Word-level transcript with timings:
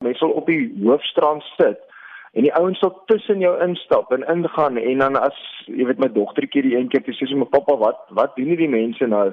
Mense 0.00 0.18
sal 0.22 0.30
op 0.32 0.46
die 0.48 0.70
hoofstrand 0.80 1.44
sit 1.58 1.80
en 2.32 2.46
die 2.46 2.54
ouens 2.56 2.78
sal 2.80 2.94
tussen 3.10 3.42
jou 3.42 3.52
instap 3.60 4.12
en 4.16 4.22
ingaan 4.32 4.78
en 4.80 5.02
dan 5.02 5.18
as 5.20 5.36
jy 5.66 5.84
weet 5.90 6.00
my 6.00 6.08
dogtertjie 6.14 6.62
die 6.64 6.76
een 6.78 6.88
keer 6.88 7.04
sê 7.04 7.28
sy 7.28 7.36
my 7.36 7.48
pappa 7.52 7.76
wat 7.82 8.00
wat 8.16 8.32
doen 8.38 8.48
hierdie 8.48 8.70
mense 8.72 9.08
nou? 9.12 9.26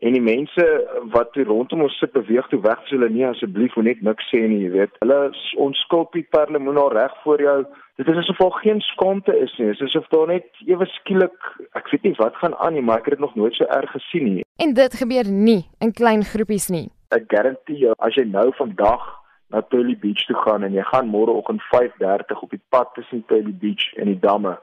En 0.00 0.16
die 0.16 0.22
mense 0.24 0.64
wat 1.12 1.36
rondom 1.36 1.84
ons 1.84 1.98
sit 2.00 2.14
beweeg 2.16 2.48
toe 2.48 2.62
weg 2.64 2.80
vir 2.86 2.94
hulle 2.94 3.10
nee 3.12 3.28
asseblief 3.28 3.76
moet 3.76 3.90
net 3.90 4.00
niks 4.08 4.30
sê 4.32 4.40
nie, 4.40 4.62
jy 4.62 4.70
weet. 4.78 4.96
Hulle 5.04 5.18
onskulpie 5.66 6.24
perlemoen 6.32 6.80
al 6.80 6.94
reg 6.96 7.20
voor 7.26 7.44
jou. 7.44 7.58
Dit 8.00 8.08
is 8.08 8.22
asof 8.22 8.40
daar 8.40 8.56
geen 8.62 8.80
skaamte 8.88 9.36
is 9.36 9.52
nie. 9.58 9.68
Dit 9.74 9.82
is 9.82 9.90
asof 9.90 10.08
daar 10.14 10.32
net 10.32 10.48
ewe 10.64 10.88
skielik, 10.94 11.52
ek 11.76 11.92
weet 11.92 12.08
nie 12.08 12.16
wat 12.22 12.40
gaan 12.40 12.56
aan 12.56 12.78
nie, 12.78 12.86
maar 12.88 13.04
ek 13.04 13.10
het 13.10 13.18
dit 13.18 13.26
nog 13.26 13.36
nooit 13.36 13.60
so 13.60 13.68
erg 13.68 13.92
gesien 13.98 14.32
nie. 14.38 14.48
En 14.64 14.72
dit 14.72 15.00
gebeur 15.04 15.28
nie 15.28 15.60
in 15.84 15.92
klein 15.92 16.24
groepies 16.24 16.72
nie. 16.72 16.86
Ek 17.12 17.28
garandeer 17.28 17.84
jou 17.84 17.96
as 18.00 18.16
jy 18.16 18.24
nou 18.32 18.48
vandag 18.56 19.04
na 19.50 19.62
Tully 19.62 19.96
Beach 19.98 20.24
toe 20.26 20.36
gaan 20.44 20.62
en 20.62 20.72
jy 20.72 20.82
gaan 20.92 21.10
môreoggend 21.10 21.62
5:30 21.70 22.42
op 22.42 22.50
die 22.50 22.62
pad 22.68 22.94
tussen 22.94 23.24
Tully 23.26 23.54
Beach 23.62 23.92
en 23.96 24.06
die 24.06 24.18
damme 24.18 24.58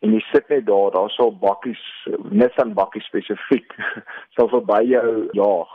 en 0.00 0.14
jy 0.14 0.20
sit 0.30 0.48
net 0.48 0.66
daar, 0.66 0.92
daar 0.94 1.10
sal 1.10 1.32
bakkies, 1.40 1.82
Nissan 2.30 2.74
bakkies 2.74 3.06
spesifiek 3.10 3.74
sal 4.36 4.50
verby 4.52 4.82
jou 4.86 5.28
jaag 5.32 5.74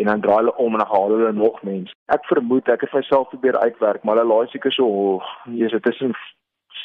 en 0.00 0.06
dan 0.06 0.20
draai 0.20 0.36
hulle 0.36 0.56
om 0.56 0.72
en 0.72 0.78
dan 0.78 0.88
haal 0.88 1.12
hulle 1.12 1.32
nog 1.32 1.62
mense. 1.66 1.94
Ek 2.14 2.24
vermoed 2.30 2.68
ek 2.72 2.86
het 2.86 2.92
myself 2.96 3.28
probeer 3.28 3.58
uitwerk, 3.58 4.04
maar 4.04 4.16
hulle 4.16 4.32
laai 4.32 4.52
seker 4.52 4.72
so, 4.72 4.86
oh, 4.86 5.32
jy's 5.44 5.74
tussen 5.84 6.14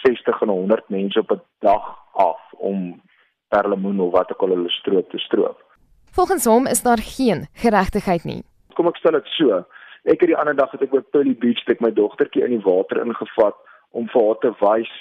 60 0.02 0.42
en 0.42 0.52
100 0.52 0.90
mense 0.90 1.20
op 1.20 1.32
'n 1.32 1.42
dag 1.60 1.86
af 2.12 2.42
om 2.52 3.02
perlemoen 3.48 4.00
of 4.00 4.12
wat 4.12 4.32
ook 4.32 4.42
al 4.42 4.56
hulle 4.56 4.70
stroop 4.70 5.10
te 5.10 5.18
stroop. 5.18 5.64
Volgens 6.12 6.46
hom 6.46 6.68
is 6.68 6.82
daar 6.82 6.98
geen 6.98 7.48
geregtigheid 7.54 8.24
nie. 8.24 8.44
Kom 8.74 8.88
ek 8.88 8.98
stel 8.98 9.12
dit 9.12 9.28
so. 9.38 9.64
Ek 10.06 10.22
het 10.22 10.30
die 10.30 10.38
ander 10.38 10.54
dag 10.56 10.70
het 10.72 10.84
ek 10.86 10.94
op 10.94 11.08
Tully 11.12 11.34
Beach 11.42 11.64
met 11.66 11.80
my 11.82 11.90
dogtertjie 11.90 12.44
in 12.46 12.54
die 12.54 12.66
water 12.66 13.00
ingevat 13.02 13.56
om 13.98 14.06
vir 14.14 14.26
haar 14.28 14.42
te 14.44 14.52
wys 14.60 14.92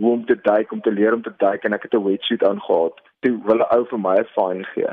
hoe 0.00 0.12
om 0.16 0.24
te 0.26 0.34
duik, 0.42 0.72
om 0.72 0.80
te 0.82 0.90
leer 0.90 1.14
om 1.14 1.22
te 1.22 1.32
duik 1.38 1.64
en 1.64 1.76
ek 1.76 1.84
het 1.86 1.94
'n 1.94 2.02
wetsuit 2.04 2.42
aangehad. 2.42 2.96
Toe 3.22 3.38
wil 3.46 3.60
'n 3.62 3.70
ou 3.76 3.84
vir 3.90 3.98
my 3.98 4.16
'n 4.18 4.32
fine 4.34 4.64
gee. 4.74 4.92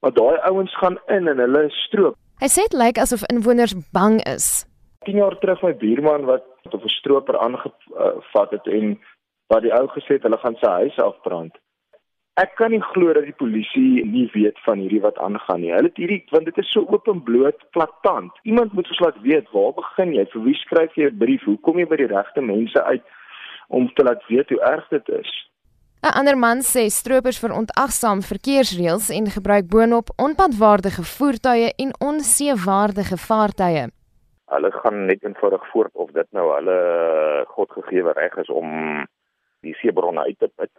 Maar 0.00 0.12
daai 0.12 0.38
ouens 0.50 0.74
gaan 0.78 0.98
in 1.06 1.28
en 1.28 1.38
hulle 1.38 1.70
stroop. 1.70 2.16
Hy 2.40 2.48
sê 2.48 2.66
dit 2.66 2.72
lyk 2.72 2.98
asof 2.98 3.22
inwoners 3.30 3.74
bang 3.92 4.24
is. 4.26 4.66
10 5.04 5.16
jaar 5.16 5.38
terug 5.38 5.62
my 5.62 5.74
buurman 5.74 6.24
wat 6.24 6.44
op 6.72 6.82
'n 6.82 6.88
stroper 6.88 7.38
aangevat 7.38 8.50
het 8.50 8.66
en 8.66 8.98
wat 9.46 9.62
die 9.62 9.72
ou 9.72 9.86
gesê 9.86 10.18
het 10.18 10.22
hulle 10.22 10.38
gaan 10.38 10.56
sy 10.56 10.70
huis 10.70 10.98
afbrand. 10.98 11.54
Ek 12.36 12.54
kan 12.56 12.70
nie 12.70 12.82
glo 12.92 13.12
dat 13.16 13.24
die 13.24 13.36
polisie 13.36 14.04
nie 14.04 14.30
weet 14.34 14.58
van 14.64 14.78
hierdie 14.78 15.00
wat 15.00 15.18
aangaan 15.18 15.60
nie. 15.60 15.72
Hulle 15.72 15.88
het 15.88 15.96
hierdie 15.96 16.24
want 16.30 16.44
dit 16.44 16.58
is 16.58 16.72
so 16.72 16.84
openbloot 16.92 17.62
plaatant. 17.72 18.32
Iemand 18.44 18.72
moet 18.72 18.88
ons 18.88 19.00
laat 19.00 19.20
weet 19.22 19.48
waar 19.52 19.72
begin 19.72 20.12
jy? 20.12 20.26
Vir 20.32 20.42
wie 20.42 20.54
skryf 20.54 20.92
jy 20.96 21.08
'n 21.08 21.18
brief? 21.18 21.44
Hoe 21.44 21.56
kom 21.60 21.78
jy 21.78 21.86
by 21.86 21.96
die 21.96 22.12
regte 22.12 22.40
mense 22.40 22.84
uit? 22.84 23.02
om 23.68 23.92
te 23.94 24.02
laat 24.02 24.26
weet 24.26 24.48
hoe 24.48 24.60
erg 24.60 24.88
dit 24.88 25.08
is. 25.08 25.50
'n 26.02 26.14
Ander 26.18 26.38
man 26.38 26.60
sê 26.62 26.86
stroopers 26.86 27.38
verontagsaam 27.38 28.20
verkeersreëls 28.22 29.08
en 29.18 29.26
gebruik 29.36 29.66
boonop 29.68 30.08
onpadwaardige 30.16 31.02
voertuie 31.02 31.74
en 31.82 31.90
onseewaardige 32.10 33.16
vaartuie. 33.16 33.86
Hulle 34.54 34.70
gaan 34.72 35.06
net 35.06 35.22
eenvoudig 35.22 35.64
voort 35.72 35.94
of 35.94 36.10
dit 36.10 36.28
nou 36.30 36.46
hulle 36.54 36.78
godgegewe 37.48 38.12
reg 38.12 38.36
is 38.36 38.48
om 38.48 38.68
die 39.60 39.74
seebronne 39.74 40.20
uit 40.20 40.38
te 40.38 40.50
put. 40.54 40.70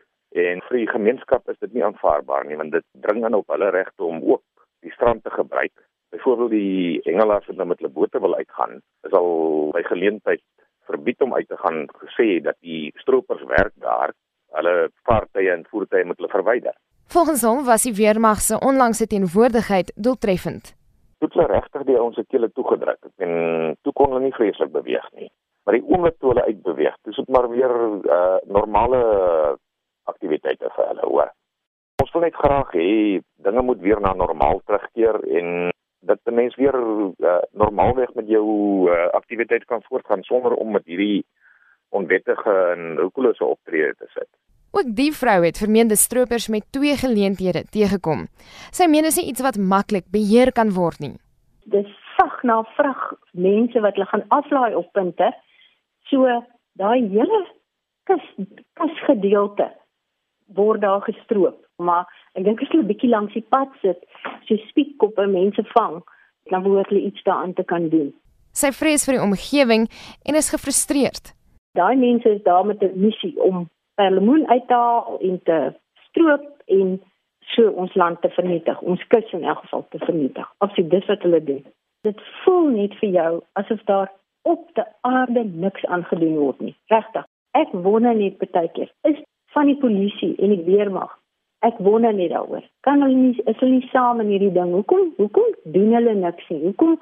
En 0.48 0.62
vir 0.68 0.78
die 0.82 0.90
gemeenskap 0.90 1.50
is 1.52 1.60
dit 1.64 1.74
nie 1.74 1.84
aanvaarbaar 1.86 2.46
nie 2.48 2.58
want 2.60 2.76
dit 2.76 2.86
dring 3.06 3.24
aan 3.26 3.38
op 3.38 3.50
hulle 3.54 3.70
regte 3.76 4.04
om 4.04 4.22
ook 4.24 4.44
die 4.86 4.94
strand 4.94 5.24
te 5.24 5.34
gebruik. 5.34 5.74
Byvoorbeeld 6.16 6.54
die 6.54 7.00
hengelaars 7.04 7.48
wat 7.50 7.58
nou 7.60 7.68
met 7.68 7.82
hulle 7.82 7.94
bote 7.94 8.20
wil 8.24 8.36
uitgaan, 8.36 8.80
is 9.08 9.16
al 9.20 9.32
by 9.76 9.84
geleentheid 9.90 10.44
verbied 10.88 11.22
om 11.22 11.34
uit 11.36 11.48
te 11.48 11.58
gaan 11.64 11.86
gesê 12.04 12.28
dat 12.44 12.56
die 12.64 12.94
stroopers 13.02 13.44
werk 13.50 13.74
daar 13.84 14.14
hulle 14.56 14.76
vaartuie 15.10 15.50
en 15.52 15.66
voertuie 15.72 16.06
moet 16.06 16.22
hulle 16.22 16.32
verwyder. 16.32 16.76
Volgens 17.12 17.44
hom 17.48 17.66
was 17.66 17.84
die 17.88 17.96
weermag 17.96 18.40
se 18.44 18.60
onlangse 18.70 19.08
teenwoordigheid 19.08 19.92
doeltreffend. 19.96 20.74
Dit 21.20 21.34
het 21.34 21.52
regtig 21.52 21.84
die 21.90 21.98
ouens 21.98 22.16
se 22.16 22.24
kele 22.30 22.50
toegedruk 22.54 23.12
en 23.18 23.76
toe 23.82 23.94
kon 23.94 24.14
hulle 24.14 24.28
nie 24.28 24.38
vreeslik 24.40 24.72
beweeg 24.72 25.08
nie. 25.20 25.30
Maar 25.66 25.76
die 25.76 25.88
oomblik 25.88 26.16
toe 26.20 26.32
hulle 26.32 26.46
uitbeweeg, 26.48 26.96
dis 27.04 27.20
dit 27.20 27.32
maar 27.36 27.50
weer 27.52 27.74
uh, 28.08 28.38
normale 28.48 29.00
aktiwiteite 30.14 30.72
vir 30.76 30.88
hulle 30.92 31.10
hoor. 31.12 31.34
Ons 32.04 32.14
wil 32.14 32.28
net 32.28 32.36
graag 32.38 32.74
hê 32.78 33.20
dinge 33.48 33.62
moet 33.66 33.82
weer 33.82 34.02
na 34.02 34.14
normaal 34.14 34.62
terugkeer 34.66 35.22
en 35.40 35.72
dat 36.00 36.20
'n 36.26 36.34
mens 36.34 36.56
weer 36.56 36.76
uh, 36.76 37.38
normaalweg 37.52 38.14
met 38.14 38.28
jou 38.28 38.48
uh, 38.90 39.08
aktiwiteit 39.20 39.66
kan 39.66 39.82
voortgaan 39.84 40.24
sonder 40.24 40.54
om 40.54 40.72
met 40.72 40.86
hierdie 40.86 41.26
onwettige 41.90 42.54
en 42.76 42.98
roekelose 42.98 43.46
optrede 43.46 43.96
te 43.98 44.06
sit. 44.08 44.30
Ook 44.72 44.96
die 44.96 45.14
vrou 45.14 45.44
het 45.46 45.58
vermeende 45.58 45.96
stroopers 45.96 46.48
met 46.48 46.72
twee 46.72 46.96
geleenthede 46.96 47.64
teëgekom. 47.64 48.28
Sy 48.72 48.86
meen 48.86 49.08
dit 49.08 49.18
is 49.18 49.24
iets 49.24 49.42
wat 49.42 49.58
maklik 49.58 50.06
beheer 50.12 50.52
kan 50.52 50.74
word 50.74 51.00
nie. 51.00 51.16
Dis 51.66 51.90
vrag 52.16 52.44
na 52.44 52.64
vrag 52.76 53.14
mense 53.32 53.80
wat 53.80 53.94
hulle 53.96 54.06
gaan 54.12 54.26
aflaai 54.28 54.76
op 54.76 54.92
punte. 54.92 55.32
So 56.10 56.28
daai 56.74 57.08
hele 57.10 57.42
kus 58.04 58.26
kusgedeelte 58.74 59.72
word 60.56 60.82
daar 60.82 61.02
gestroop, 61.02 61.58
maar 61.76 62.06
ek 62.34 62.44
dink 62.44 62.62
as 62.62 62.70
hulle 62.72 62.84
'n 62.84 62.92
bietjie 62.92 63.10
langs 63.10 63.34
die 63.34 63.46
pad 63.50 63.70
sit, 63.82 64.00
so 64.46 64.56
spiekkoppe 64.70 65.28
mense 65.28 65.64
vang, 65.76 66.04
dan 66.50 66.64
behoort 66.64 66.90
hulle 66.90 67.08
iets 67.10 67.24
daaraan 67.24 67.54
te 67.54 67.64
kan 67.64 67.90
doen. 67.90 68.14
Sy 68.52 68.72
vrees 68.72 69.06
vir 69.06 69.18
die 69.18 69.24
omgewing 69.24 69.90
en 70.26 70.36
is 70.36 70.50
gefrustreerd. 70.50 71.34
Daai 71.78 71.96
mense 71.96 72.30
is 72.30 72.44
daar 72.44 72.66
met 72.66 72.82
'n 72.82 73.00
missie 73.00 73.36
om 73.42 73.70
perlemoen 73.96 74.48
uit 74.48 74.68
te 74.68 74.74
haal 74.74 75.18
en 75.22 75.42
te 75.44 75.74
stroop 76.10 76.62
en 76.66 77.02
so 77.40 77.70
ons 77.70 77.96
land 77.96 78.22
te 78.22 78.30
vernietig, 78.30 78.82
ons 78.82 79.08
kus 79.08 79.32
in 79.32 79.44
elk 79.44 79.60
geval 79.60 79.86
te 79.90 79.98
vernietig. 79.98 80.48
Absoluut 80.58 80.90
dis 80.92 81.06
wat 81.06 81.22
hulle 81.22 81.44
doen. 81.44 81.64
Dit 82.02 82.22
voel 82.44 82.70
net 82.70 82.94
vir 83.02 83.10
jou 83.10 83.32
asof 83.54 83.84
daar 83.84 84.12
op 84.42 84.70
die 84.74 84.84
aarde 85.02 85.44
niks 85.44 85.86
aangedoen 85.86 86.36
word 86.38 86.60
nie. 86.60 86.76
Regtig. 86.94 87.26
Ek 87.52 87.72
wonder 87.72 88.16
net 88.16 88.38
baie 88.38 88.70
keer, 88.76 88.92
is 89.02 89.18
van 89.54 89.66
die 89.66 89.78
polisie 89.78 90.36
en 90.38 90.50
die 90.56 90.64
weermag. 90.66 91.12
Ek 91.66 91.80
wonder 91.82 92.14
net 92.14 92.30
daaroor. 92.30 92.64
Kan 92.86 93.02
hulle 93.02 93.16
nie 93.16 93.44
is 93.46 93.58
hulle 93.60 93.80
nie 93.80 93.90
saam 93.92 94.22
in 94.22 94.30
hierdie 94.34 94.54
ding? 94.54 94.72
Hoekom? 94.78 95.14
Hoekom 95.18 95.56
doen 95.74 95.94
hulle 95.98 96.14
niks 96.16 96.50
nie? 96.50 96.62
Hoekom 96.68 97.00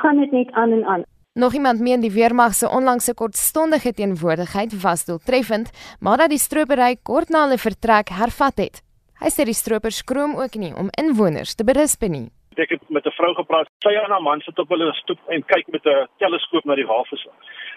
gaan 0.00 0.20
dit 0.22 0.32
net 0.32 0.52
aan 0.52 0.72
en 0.72 0.84
aan? 0.84 1.04
Nog 1.38 1.54
iemand 1.54 1.80
meen 1.80 2.00
die 2.00 2.12
weermag 2.12 2.54
se 2.54 2.68
onlangse 2.68 3.14
kortstondige 3.14 3.92
teenwoordigheid 3.94 4.80
was 4.82 5.04
doeltreffend, 5.04 5.70
maar 6.00 6.16
dat 6.16 6.32
die 6.32 6.40
stropery 6.42 6.96
kort 7.02 7.28
na 7.28 7.44
hulle 7.44 7.60
vertrek 7.62 8.10
hervat 8.10 8.58
het. 8.58 8.80
Hy 9.22 9.30
sê 9.34 9.44
die 9.46 9.54
stroopers 9.54 10.00
skroom 10.02 10.34
ook 10.38 10.56
nie 10.58 10.72
om 10.74 10.90
inwoners 10.98 11.54
te 11.54 11.66
berisp 11.68 12.02
nie. 12.06 12.26
Ek 12.58 12.74
het 12.74 12.82
met 12.90 13.06
'n 13.06 13.14
vrou 13.14 13.34
gepraat. 13.34 13.68
Sy 13.86 13.94
en 13.94 14.10
haar 14.10 14.22
man 14.22 14.40
sit 14.40 14.58
op 14.58 14.68
hulle 14.68 14.92
stoep 14.94 15.18
en 15.28 15.44
kyk 15.44 15.66
met 15.68 15.86
'n 15.86 16.08
teleskoop 16.18 16.64
na 16.64 16.74
die 16.74 16.86
walvisse. 16.86 17.30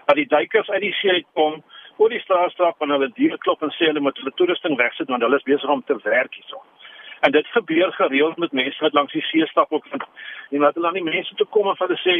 Dat 0.05 0.15
die 0.15 0.27
duikers 0.27 0.69
uit 0.69 0.81
die 0.81 0.93
see 0.93 1.11
uitkom 1.11 1.63
voor 2.01 2.09
die 2.09 2.19
straatstrap 2.19 2.81
en 2.81 2.89
hulle 2.89 3.11
diere 3.13 3.37
klop 3.45 3.61
en 3.61 3.69
sê 3.75 3.85
hulle 3.85 4.01
moet 4.01 4.17
hulle 4.17 4.31
toerusting 4.39 4.73
wegsit 4.79 5.09
want 5.13 5.21
hulle 5.21 5.37
is 5.37 5.45
besig 5.49 5.69
om 5.69 5.83
te 5.85 5.97
werk 6.01 6.33
hierso. 6.33 6.57
En 7.21 7.33
dit 7.35 7.51
gebeur 7.53 7.91
gereeld 7.93 8.39
met 8.41 8.55
mense 8.57 8.81
wat 8.81 8.97
langs 8.97 9.13
die 9.13 9.21
see 9.27 9.45
stap 9.51 9.69
ook 9.69 9.85
van 9.91 10.01
en 10.49 10.65
wat 10.65 10.79
hulle 10.79 10.89
aan 10.89 10.97
die 10.97 11.05
mense 11.05 11.37
toe 11.37 11.45
kom 11.53 11.69
en 11.69 11.77
hulle 11.77 11.99
sê 12.01 12.15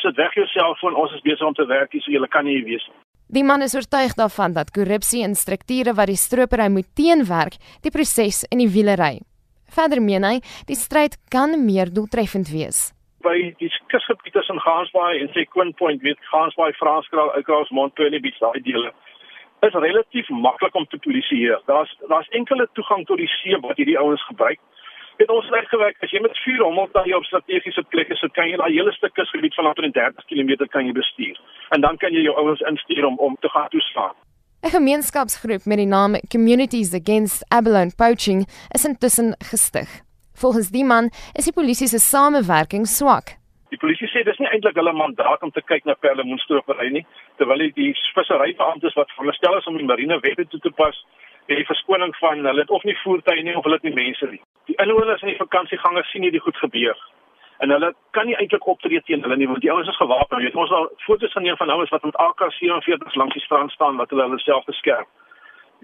sit 0.00 0.16
weg 0.16 0.38
jou 0.40 0.46
selfoon 0.54 0.96
ons 1.02 1.12
is 1.18 1.24
besig 1.28 1.44
om 1.44 1.56
te 1.58 1.68
werk 1.68 1.92
hierso 1.92 2.14
jy 2.14 2.30
kan 2.32 2.48
nie 2.48 2.56
hier 2.56 2.64
wees 2.70 2.88
nie. 2.88 2.96
Die 3.36 3.44
man 3.44 3.60
is 3.60 3.76
oortuig 3.76 4.16
daarvan 4.16 4.56
dat 4.56 4.72
korrupsie 4.72 5.24
en 5.28 5.36
strukture 5.36 5.92
wat 6.00 6.08
die 6.08 6.20
stropery 6.24 6.70
moet 6.72 6.88
teenwerk, 6.96 7.60
die 7.84 7.92
proses 7.92 8.44
in 8.48 8.64
die 8.64 8.72
wielery. 8.72 9.18
Verder 9.76 10.00
meen 10.00 10.24
hy, 10.24 10.36
die 10.64 10.78
stryd 10.78 11.18
kan 11.28 11.58
meer 11.66 11.92
doeltreffend 11.92 12.48
wees 12.56 12.86
by 13.26 13.34
die 13.58 13.66
kusgebied 13.90 14.36
tussen 14.36 14.60
Gansbaai 14.62 15.18
en 15.18 15.32
Sequin 15.34 15.72
Point, 15.80 16.04
weet 16.06 16.20
Gansbaai, 16.30 16.68
Franskraal, 16.78 17.32
Oukraal, 17.34 17.66
Montpellier, 17.74 18.22
daai 18.22 18.60
dele 18.62 18.92
is 19.60 19.72
relatief 19.72 20.28
maklik 20.28 20.74
om 20.74 20.86
te 20.86 20.98
polisieer. 20.98 21.60
Daar's 21.66 21.96
daar's 22.08 22.28
enkele 22.28 22.68
toegang 22.72 23.06
tot 23.06 23.18
die 23.18 23.30
see 23.38 23.60
wat 23.60 23.76
hierdie 23.76 23.98
ouens 23.98 24.24
gebruik. 24.26 24.60
Dit 25.16 25.30
ons 25.32 25.48
reg 25.48 25.68
gewerk 25.68 25.96
as 26.04 26.12
jy 26.12 26.20
met 26.20 26.36
vuur 26.44 26.62
jy 27.08 27.16
op 27.16 27.24
strategiese 27.24 27.82
plekke 27.88 28.16
sit, 28.20 28.32
kan 28.36 28.50
jy 28.50 28.56
daai 28.60 28.72
hele 28.72 28.92
stuk 28.92 29.14
kusgebied 29.16 29.54
van 29.56 29.70
30 29.92 30.24
km 30.28 30.66
kan 30.68 30.86
jy 30.86 30.92
bestuur. 30.92 31.40
En 31.70 31.80
dan 31.80 31.96
kan 31.96 32.12
jy 32.12 32.26
jou 32.26 32.36
ouens 32.36 32.60
instuur 32.60 33.04
om 33.06 33.16
om 33.18 33.36
te 33.40 33.48
gaan 33.48 33.68
toeslaan. 33.68 34.14
'n 34.62 34.70
Gemeenskapsgroep 34.70 35.64
met 35.64 35.78
die 35.78 35.86
naam 35.86 36.20
Communities 36.28 36.94
Against 36.94 37.44
Abalone 37.48 37.92
Poaching 37.96 38.46
is 38.74 38.84
intussen 38.84 39.36
gestig. 39.38 39.88
Volgens 40.34 40.68
die 40.70 40.84
man 40.84 41.10
is 41.32 41.44
die 41.44 41.52
polisie 41.52 41.88
se 41.88 41.98
samewerking 41.98 42.86
swak. 42.86 43.36
Die 43.76 43.82
polisie 43.82 44.08
sê 44.08 44.22
dis 44.24 44.38
nie 44.40 44.48
eintlik 44.48 44.78
hulle 44.80 44.92
mandaat 44.96 45.42
om 45.44 45.50
te 45.52 45.60
kyk 45.60 45.84
na 45.84 45.92
perlemoenstropery 46.00 46.86
nie, 46.94 47.02
terwyl 47.36 47.60
die 47.76 47.90
visserybeamptes 48.16 48.96
wat 48.96 49.10
veronderstel 49.12 49.58
is 49.58 49.68
om 49.68 49.76
die 49.76 49.88
marine 49.90 50.16
wette 50.22 50.46
toe 50.48 50.60
te 50.64 50.72
pas, 50.78 50.96
het 51.50 51.60
die 51.60 51.66
verskoning 51.68 52.14
van 52.16 52.40
hulle 52.48 52.64
het 52.64 52.72
of 52.72 52.86
nie 52.88 52.96
voertuie 53.02 53.44
nie 53.44 53.52
of 53.52 53.68
hulle 53.68 53.76
het 53.76 53.84
nie 53.84 53.92
mense 53.98 54.30
nie. 54.30 54.40
Die 54.70 54.78
inwoners 54.80 55.20
en 55.20 55.28
die 55.34 55.42
vakansiegangers 55.42 56.08
sien 56.08 56.24
hierdie 56.24 56.40
goed 56.46 56.56
gebeur. 56.64 56.96
en 57.58 57.70
hulle 57.70 57.94
kan 58.16 58.26
nie 58.28 58.36
eintlik 58.36 58.66
optree 58.68 59.00
teen 59.08 59.22
hulle 59.24 59.36
nie 59.40 59.46
want 59.48 59.62
die 59.64 59.70
ouens 59.72 59.88
is 59.88 59.96
gewapen. 59.96 60.40
Jy 60.40 60.50
weet 60.50 60.58
ons 60.64 60.72
al 60.78 60.90
foto's 61.04 61.32
van 61.32 61.46
een 61.46 61.56
van 61.56 61.70
ouens 61.70 61.92
wat 61.94 62.02
met 62.04 62.18
AK47 62.24 63.14
langs 63.20 63.36
die 63.36 63.44
strand 63.44 63.72
staan 63.72 63.96
wat 63.96 64.10
hulle 64.12 64.26
hulle 64.28 64.40
self 64.44 64.64
beskerm. 64.64 65.08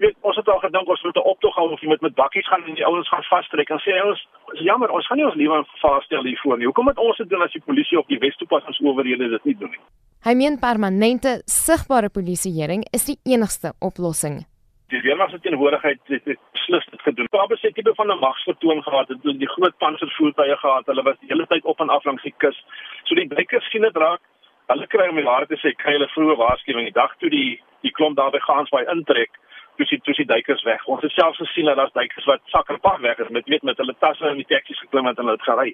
Weet 0.01 0.15
ons 0.21 0.35
het 0.35 0.47
al 0.49 0.59
gedink 0.59 0.87
ons 0.89 1.03
moet 1.03 1.15
'n 1.15 1.29
optog 1.33 1.55
hou 1.55 1.71
of 1.71 1.81
jy 1.81 1.87
moet 1.87 2.01
met 2.01 2.15
bakkies 2.15 2.47
gaan 2.47 2.63
en 2.63 2.73
die 2.73 2.85
ouens 2.85 3.09
gaan 3.09 3.23
vastrek 3.23 3.69
en 3.69 3.79
sê 3.79 3.93
ons 4.05 4.27
is 4.53 4.59
jammer 4.59 4.89
ons 4.89 5.07
gaan 5.07 5.17
nie 5.17 5.25
ons 5.25 5.35
lewe 5.35 5.65
vasstel 5.81 6.23
hiervoor 6.23 6.57
nie. 6.57 6.65
Hoekom 6.65 6.85
moet 6.85 6.97
ons 6.97 7.17
dit 7.17 7.29
doen 7.29 7.41
as 7.41 7.51
die 7.51 7.61
polisie 7.65 7.97
op 7.97 8.07
die 8.07 8.19
Wes-Toepassings 8.19 8.79
owerhede 8.81 9.29
dit 9.29 9.45
nie 9.45 9.57
doen 9.57 9.69
nie? 9.69 9.83
Hy 10.23 10.33
meen 10.33 10.59
permanente 10.59 11.41
sigbare 11.45 12.09
polisieering 12.09 12.83
is 12.91 13.05
die 13.05 13.19
enigste 13.23 13.73
oplossing 13.79 14.45
die 14.93 15.01
weermag 15.01 15.31
se 15.31 15.39
teenwoordigheid 15.41 16.01
het 16.11 16.27
beslis 16.53 16.85
dit 16.91 17.01
gedoen. 17.07 17.29
Kaapse 17.33 17.67
het 17.67 17.75
tipe 17.77 17.93
van 17.99 18.11
'n 18.11 18.19
magsvertoon 18.19 18.83
gehad, 18.83 19.07
het 19.07 19.21
die 19.23 19.53
groot 19.55 19.77
panservoertuie 19.77 20.57
gehad. 20.57 20.85
Hulle 20.85 21.03
was 21.03 21.17
die 21.19 21.29
hele 21.31 21.47
tyd 21.47 21.63
op 21.65 21.79
en 21.79 21.89
af 21.89 22.03
langs 22.03 22.23
die 22.23 22.35
kus. 22.37 22.57
So 23.03 23.15
die 23.15 23.27
blikers 23.27 23.69
sien 23.69 23.81
dit 23.81 23.97
raak. 23.97 24.21
Hulle 24.67 24.87
kry 24.87 25.07
om 25.09 25.15
die 25.15 25.29
waarheid 25.29 25.49
te 25.49 25.59
sê, 25.63 25.75
kry 25.75 25.91
hulle 25.91 26.07
vroeë 26.15 26.37
waarskuwing 26.37 26.85
die 26.85 26.99
dag 27.01 27.15
toe 27.17 27.29
die 27.29 27.61
die 27.81 27.91
klomp 27.91 28.15
daar 28.15 28.31
by 28.31 28.39
gaans 28.39 28.69
by 28.69 28.83
intrek. 28.91 29.31
Toe 29.77 30.13
sien 30.13 30.27
duikers 30.27 30.63
weg. 30.63 30.85
Ons 30.85 31.01
het 31.01 31.11
selfs 31.11 31.37
gesien 31.41 31.65
dat 31.65 31.79
daar's 31.79 31.93
duikers 31.93 32.25
wat 32.29 32.41
sak 32.53 32.69
en 32.69 32.79
pak 32.79 32.99
weg 33.01 33.17
is 33.17 33.29
met 33.29 33.47
weet 33.49 33.63
met 33.63 33.77
hulle 33.77 33.95
tasse 33.99 34.29
in 34.29 34.37
die 34.37 34.49
taksies 34.49 34.79
geklim 34.85 35.09
het 35.09 35.17
en 35.17 35.25
hulle 35.25 35.37
het 35.37 35.49
gery. 35.49 35.73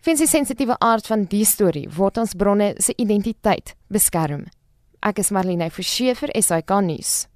Fins 0.00 0.20
die 0.20 0.28
sensitiewe 0.28 0.76
aard 0.80 1.06
van 1.06 1.24
die 1.28 1.44
storie 1.44 1.88
word 1.96 2.20
ons 2.20 2.36
bronne 2.36 2.74
se 2.80 2.94
identiteit 2.96 3.74
beskerm. 3.88 4.46
Ek 5.00 5.18
is 5.20 5.32
Marlene 5.32 5.70
Forsiefer, 5.72 6.28
SAK 6.36 6.80
nuus. 6.84 7.29